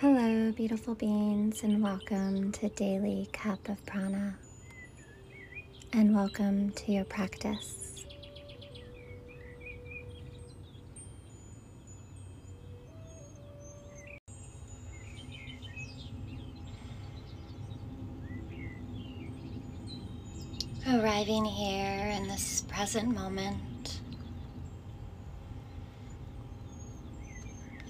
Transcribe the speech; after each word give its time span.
Hello, 0.00 0.52
beautiful 0.52 0.94
beings, 0.94 1.64
and 1.64 1.82
welcome 1.82 2.52
to 2.52 2.68
Daily 2.68 3.28
Cup 3.32 3.68
of 3.68 3.84
Prana. 3.84 4.36
And 5.92 6.14
welcome 6.14 6.70
to 6.70 6.92
your 6.92 7.02
practice. 7.02 8.04
Arriving 20.86 21.44
here 21.44 22.14
in 22.16 22.28
this 22.28 22.60
present 22.68 23.12
moment, 23.12 23.56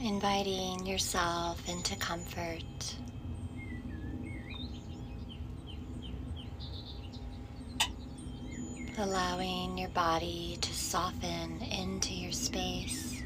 inviting 0.09 0.87
yourself 0.87 1.69
into 1.69 1.95
comfort. 1.97 2.97
Allowing 8.97 9.77
your 9.77 9.91
body 9.91 10.57
to 10.62 10.73
soften 10.73 11.61
into 11.61 12.15
your 12.15 12.33
space. 12.33 13.23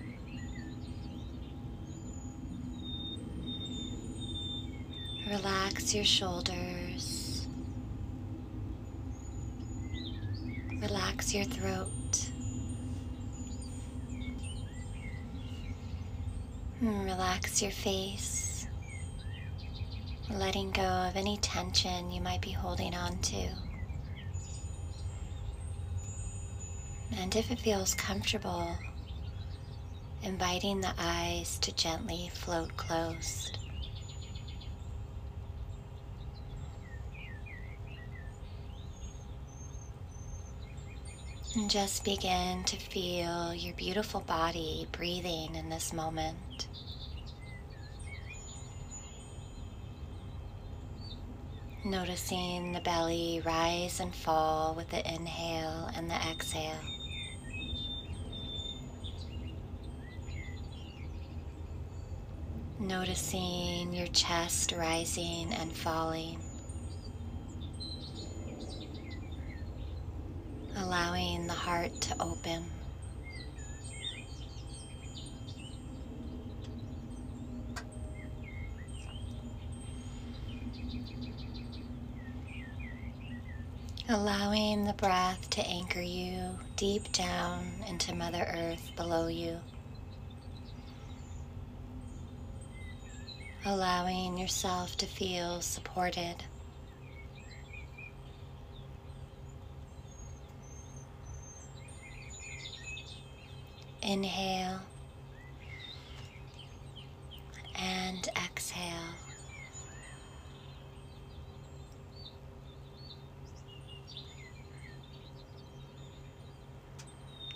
Relax 5.28 5.94
your 5.94 6.04
shoulders. 6.04 7.46
Relax 10.80 11.32
your 11.32 11.44
throat. 11.44 12.31
And 16.82 17.04
relax 17.04 17.62
your 17.62 17.70
face, 17.70 18.66
letting 20.28 20.72
go 20.72 20.82
of 20.82 21.14
any 21.14 21.36
tension 21.36 22.10
you 22.10 22.20
might 22.20 22.40
be 22.40 22.50
holding 22.50 22.92
on 22.92 23.18
to. 23.18 23.50
And 27.16 27.36
if 27.36 27.52
it 27.52 27.60
feels 27.60 27.94
comfortable, 27.94 28.76
inviting 30.24 30.80
the 30.80 30.92
eyes 30.98 31.56
to 31.60 31.72
gently 31.72 32.32
float 32.34 32.76
closed. 32.76 33.61
And 41.54 41.68
just 41.68 42.02
begin 42.02 42.64
to 42.64 42.76
feel 42.76 43.52
your 43.52 43.74
beautiful 43.74 44.20
body 44.20 44.88
breathing 44.90 45.54
in 45.54 45.68
this 45.68 45.92
moment. 45.92 46.66
Noticing 51.84 52.72
the 52.72 52.80
belly 52.80 53.42
rise 53.44 54.00
and 54.00 54.14
fall 54.14 54.74
with 54.74 54.88
the 54.88 55.06
inhale 55.06 55.90
and 55.94 56.10
the 56.10 56.14
exhale. 56.14 56.72
Noticing 62.78 63.92
your 63.92 64.06
chest 64.06 64.72
rising 64.72 65.52
and 65.52 65.70
falling. 65.70 66.38
allowing 70.76 71.46
the 71.46 71.52
heart 71.72 71.98
to 72.02 72.14
open. 72.20 72.62
Allowing 84.06 84.84
the 84.84 84.92
breath 84.92 85.48
to 85.48 85.66
anchor 85.66 86.02
you 86.02 86.50
deep 86.76 87.10
down 87.12 87.72
into 87.88 88.14
Mother 88.14 88.46
Earth 88.54 88.92
below 88.94 89.28
you. 89.28 89.58
Allowing 93.64 94.36
yourself 94.36 94.98
to 94.98 95.06
feel 95.06 95.62
supported. 95.62 96.44
Inhale 104.12 104.78
and 107.74 108.28
exhale. 108.36 108.82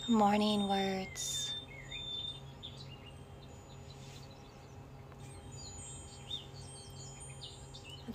Morning 0.08 0.66
words. 0.66 1.52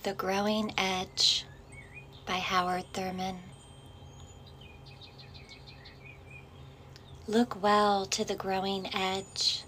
The 0.02 0.14
Growing 0.14 0.74
Edge 0.76 1.44
by 2.26 2.32
Howard 2.32 2.86
Thurman. 2.92 3.51
Look 7.28 7.62
well 7.62 8.04
to 8.06 8.24
the 8.24 8.34
growing 8.34 8.92
edge. 8.92 9.62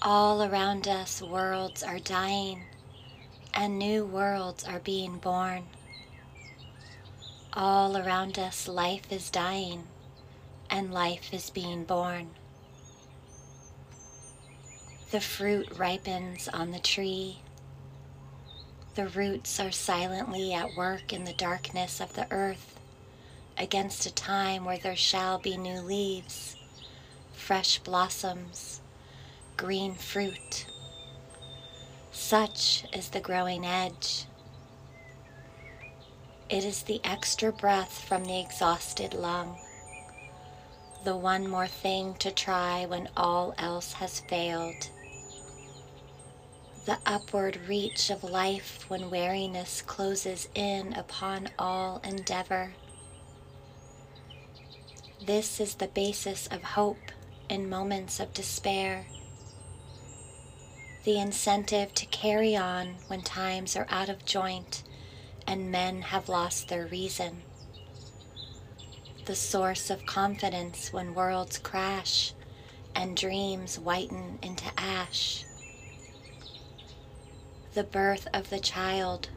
All 0.00 0.42
around 0.42 0.88
us, 0.88 1.20
worlds 1.20 1.82
are 1.82 1.98
dying 1.98 2.62
and 3.52 3.78
new 3.78 4.06
worlds 4.06 4.64
are 4.64 4.78
being 4.78 5.18
born. 5.18 5.64
All 7.52 7.94
around 7.94 8.38
us, 8.38 8.66
life 8.66 9.12
is 9.12 9.28
dying 9.28 9.84
and 10.70 10.94
life 10.94 11.34
is 11.34 11.50
being 11.50 11.84
born. 11.84 12.30
The 15.10 15.20
fruit 15.20 15.76
ripens 15.76 16.48
on 16.48 16.70
the 16.70 16.78
tree. 16.78 17.40
The 18.94 19.08
roots 19.08 19.60
are 19.60 19.72
silently 19.72 20.54
at 20.54 20.74
work 20.74 21.12
in 21.12 21.24
the 21.24 21.34
darkness 21.34 22.00
of 22.00 22.14
the 22.14 22.26
earth 22.30 22.75
against 23.58 24.06
a 24.06 24.14
time 24.14 24.64
where 24.64 24.78
there 24.78 24.96
shall 24.96 25.38
be 25.38 25.56
new 25.56 25.80
leaves, 25.80 26.56
fresh 27.32 27.78
blossoms, 27.78 28.80
green 29.56 29.94
fruit. 29.94 30.66
Such 32.12 32.84
is 32.92 33.08
the 33.10 33.20
growing 33.20 33.64
edge. 33.64 34.26
It 36.48 36.64
is 36.64 36.82
the 36.82 37.00
extra 37.02 37.52
breath 37.52 38.04
from 38.06 38.24
the 38.24 38.38
exhausted 38.38 39.14
lung, 39.14 39.58
the 41.04 41.16
one 41.16 41.48
more 41.48 41.66
thing 41.66 42.14
to 42.14 42.30
try 42.30 42.86
when 42.86 43.08
all 43.16 43.54
else 43.58 43.94
has 43.94 44.20
failed. 44.20 44.90
The 46.84 46.98
upward 47.04 47.58
reach 47.68 48.10
of 48.10 48.22
life 48.22 48.84
when 48.88 49.10
weariness 49.10 49.82
closes 49.82 50.48
in 50.54 50.92
upon 50.92 51.48
all 51.58 52.00
endeavor 52.04 52.74
this 55.26 55.58
is 55.58 55.74
the 55.74 55.88
basis 55.88 56.46
of 56.46 56.62
hope 56.62 57.10
in 57.48 57.68
moments 57.68 58.20
of 58.20 58.32
despair. 58.32 59.06
The 61.02 61.18
incentive 61.18 61.92
to 61.94 62.06
carry 62.06 62.56
on 62.56 62.94
when 63.08 63.22
times 63.22 63.74
are 63.76 63.88
out 63.90 64.08
of 64.08 64.24
joint 64.24 64.84
and 65.44 65.70
men 65.70 66.02
have 66.02 66.28
lost 66.28 66.68
their 66.68 66.86
reason. 66.86 67.42
The 69.24 69.34
source 69.34 69.90
of 69.90 70.06
confidence 70.06 70.92
when 70.92 71.12
worlds 71.12 71.58
crash 71.58 72.32
and 72.94 73.16
dreams 73.16 73.80
whiten 73.80 74.38
into 74.42 74.66
ash. 74.78 75.44
The 77.74 77.84
birth 77.84 78.28
of 78.32 78.48
the 78.48 78.60
child, 78.60 79.28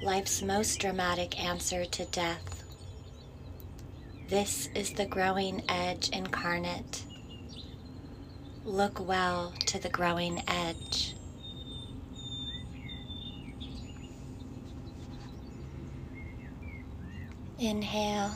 life's 0.00 0.42
most 0.42 0.78
dramatic 0.78 1.42
answer 1.42 1.84
to 1.84 2.04
death. 2.04 2.55
This 4.28 4.68
is 4.74 4.90
the 4.90 5.06
growing 5.06 5.62
edge 5.68 6.08
incarnate. 6.08 7.04
Look 8.64 8.98
well 9.06 9.54
to 9.66 9.78
the 9.78 9.88
growing 9.88 10.42
edge. 10.48 11.14
Inhale 17.60 18.34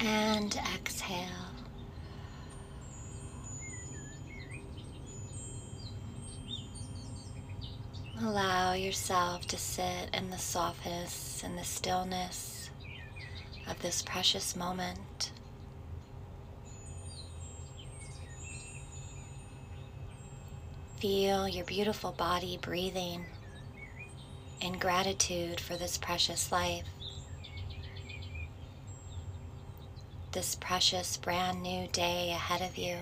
and 0.00 0.58
exhale. 0.74 1.45
Allow 8.18 8.72
yourself 8.72 9.46
to 9.48 9.58
sit 9.58 10.08
in 10.14 10.30
the 10.30 10.38
softness 10.38 11.42
and 11.44 11.58
the 11.58 11.64
stillness 11.64 12.70
of 13.68 13.82
this 13.82 14.00
precious 14.00 14.56
moment. 14.56 15.32
Feel 20.98 21.46
your 21.46 21.66
beautiful 21.66 22.10
body 22.10 22.58
breathing 22.62 23.26
in 24.62 24.78
gratitude 24.78 25.60
for 25.60 25.76
this 25.76 25.98
precious 25.98 26.50
life, 26.50 26.86
this 30.32 30.54
precious 30.54 31.18
brand 31.18 31.62
new 31.62 31.86
day 31.88 32.30
ahead 32.30 32.62
of 32.62 32.78
you. 32.78 32.96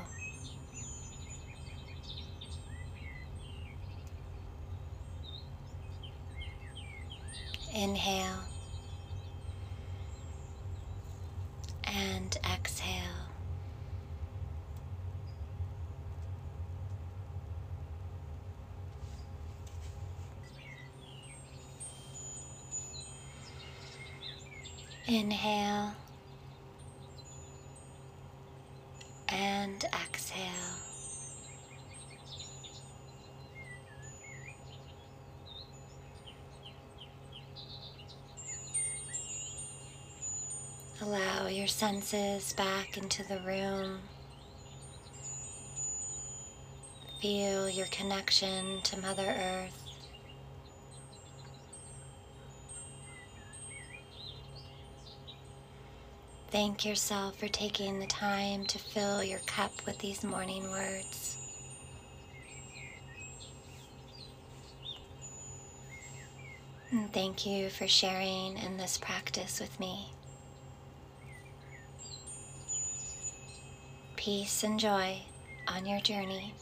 Inhale 7.74 8.38
and 11.82 12.38
exhale. 12.54 13.02
Inhale 25.08 25.94
and 29.28 29.84
exhale. 29.84 30.83
Allow 41.04 41.48
your 41.48 41.66
senses 41.66 42.54
back 42.54 42.96
into 42.96 43.22
the 43.28 43.38
room. 43.40 43.98
Feel 47.20 47.68
your 47.68 47.84
connection 47.88 48.80
to 48.84 48.98
Mother 49.02 49.26
Earth. 49.26 49.82
Thank 56.50 56.86
yourself 56.86 57.38
for 57.38 57.48
taking 57.48 58.00
the 58.00 58.06
time 58.06 58.64
to 58.64 58.78
fill 58.78 59.22
your 59.22 59.40
cup 59.40 59.72
with 59.84 59.98
these 59.98 60.24
morning 60.24 60.70
words. 60.70 61.36
And 66.90 67.12
thank 67.12 67.44
you 67.44 67.68
for 67.68 67.86
sharing 67.86 68.56
in 68.56 68.78
this 68.78 68.96
practice 68.96 69.60
with 69.60 69.78
me. 69.78 70.08
Peace 74.24 74.64
and 74.64 74.80
joy 74.80 75.18
on 75.68 75.84
your 75.84 76.00
journey. 76.00 76.54